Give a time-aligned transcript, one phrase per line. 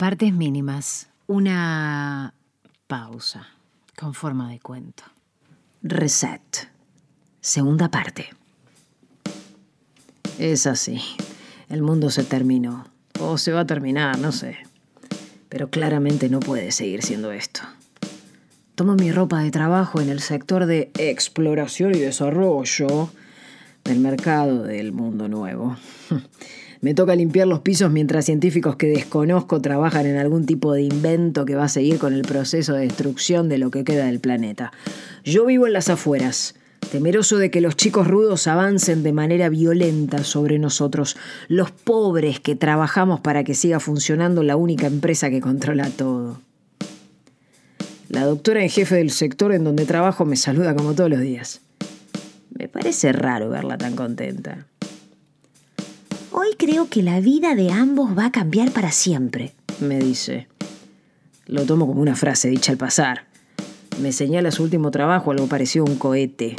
[0.00, 1.10] Partes mínimas.
[1.26, 2.32] Una
[2.86, 3.48] pausa
[3.98, 5.02] con forma de cuento.
[5.82, 6.70] Reset.
[7.42, 8.30] Segunda parte.
[10.38, 11.02] Es así.
[11.68, 12.86] El mundo se terminó.
[13.20, 14.56] O se va a terminar, no sé.
[15.50, 17.60] Pero claramente no puede seguir siendo esto.
[18.76, 23.10] Tomo mi ropa de trabajo en el sector de exploración y desarrollo
[23.84, 25.76] del mercado del mundo nuevo.
[26.82, 31.44] Me toca limpiar los pisos mientras científicos que desconozco trabajan en algún tipo de invento
[31.44, 34.72] que va a seguir con el proceso de destrucción de lo que queda del planeta.
[35.22, 36.54] Yo vivo en las afueras,
[36.90, 41.18] temeroso de que los chicos rudos avancen de manera violenta sobre nosotros,
[41.48, 46.40] los pobres que trabajamos para que siga funcionando la única empresa que controla todo.
[48.08, 51.60] La doctora en jefe del sector en donde trabajo me saluda como todos los días.
[52.60, 54.66] Me parece raro verla tan contenta.
[56.30, 60.46] Hoy creo que la vida de ambos va a cambiar para siempre, me dice.
[61.46, 63.28] Lo tomo como una frase dicha al pasar.
[64.02, 66.54] Me señala su último trabajo, algo parecido a un cohete.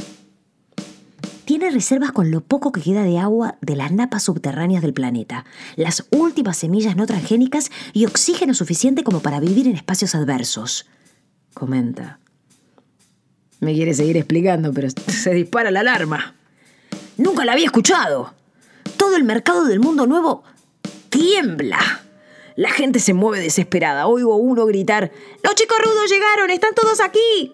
[1.46, 5.46] Tiene reservas con lo poco que queda de agua de las napas subterráneas del planeta,
[5.76, 10.88] las últimas semillas no transgénicas y oxígeno suficiente como para vivir en espacios adversos.
[11.54, 12.21] Comenta.
[13.62, 16.36] Me quiere seguir explicando, pero se dispara la alarma.
[17.18, 18.34] Nunca la había escuchado
[18.98, 20.44] todo el mercado del mundo nuevo
[21.12, 22.02] tiembla.
[22.56, 24.08] La gente se mueve desesperada.
[24.08, 25.12] Oigo uno gritar,
[25.44, 27.54] Los chicos rudos llegaron, están todos aquí.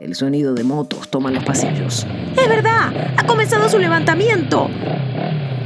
[0.00, 2.06] El sonido de motos toma los pasillos.
[2.36, 4.68] Es verdad, ha comenzado su levantamiento.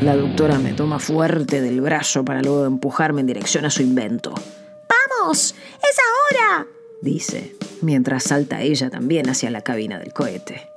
[0.01, 4.35] La doctora me toma fuerte del brazo para luego empujarme en dirección a su invento.
[4.89, 5.55] ¡Vamos!
[5.83, 5.97] ¡Es
[6.41, 6.67] ahora!
[7.03, 10.69] dice, mientras salta ella también hacia la cabina del cohete.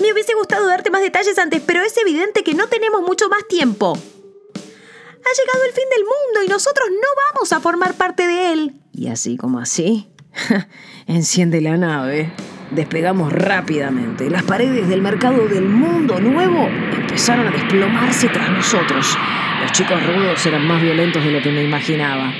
[0.00, 3.46] Me hubiese gustado darte más detalles antes, pero es evidente que no tenemos mucho más
[3.48, 3.94] tiempo.
[3.94, 8.74] Ha llegado el fin del mundo y nosotros no vamos a formar parte de él.
[8.92, 10.08] Y así como así,
[11.06, 12.30] enciende la nave.
[12.70, 14.30] Despegamos rápidamente.
[14.30, 19.16] Las paredes del mercado del mundo nuevo empezaron a desplomarse tras nosotros.
[19.62, 22.32] Los chicos rudos eran más violentos de lo que me imaginaba.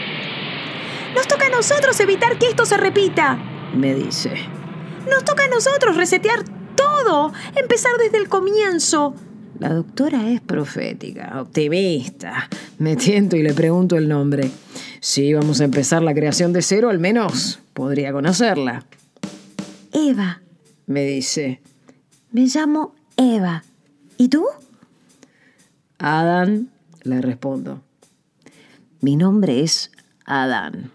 [1.15, 3.39] Nos toca a nosotros evitar que esto se repita,
[3.75, 4.33] me dice.
[5.09, 9.15] Nos toca a nosotros resetear todo, empezar desde el comienzo.
[9.59, 12.49] La doctora es profética, optimista.
[12.79, 14.51] Me tiento y le pregunto el nombre.
[15.01, 18.85] Si vamos a empezar la creación de cero, al menos podría conocerla.
[19.93, 20.43] Eva,
[20.87, 21.61] me dice.
[22.31, 23.65] Me llamo Eva.
[24.17, 24.45] ¿Y tú?
[25.99, 26.71] Adán,
[27.03, 27.83] le respondo.
[29.01, 29.91] Mi nombre es
[30.25, 30.91] Adán.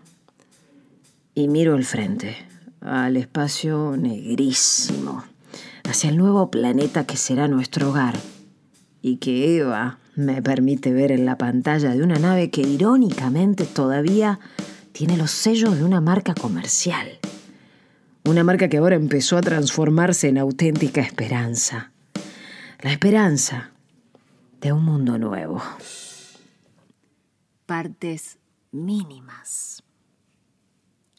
[1.35, 2.35] Y miro al frente,
[2.83, 5.23] al espacio negrísimo
[5.85, 8.15] hacia el nuevo planeta que será nuestro hogar
[9.01, 14.39] y que Eva me permite ver en la pantalla de una nave que irónicamente todavía
[14.91, 17.19] tiene los sellos de una marca comercial.
[18.25, 21.91] Una marca que ahora empezó a transformarse en auténtica esperanza.
[22.81, 23.71] La esperanza
[24.61, 25.61] de un mundo nuevo.
[27.65, 28.37] Partes
[28.71, 29.83] mínimas.